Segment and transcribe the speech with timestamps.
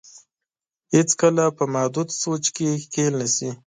[0.93, 3.51] هېڅ کله په محدود سوچ کې ښکېل نه شي.